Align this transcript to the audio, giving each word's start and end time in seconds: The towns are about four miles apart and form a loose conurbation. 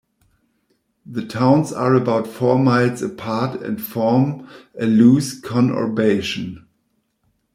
The 1.05 1.23
towns 1.27 1.71
are 1.71 1.93
about 1.93 2.25
four 2.25 2.57
miles 2.57 3.03
apart 3.03 3.61
and 3.61 3.79
form 3.79 4.47
a 4.79 4.87
loose 4.87 5.39
conurbation. 5.39 6.65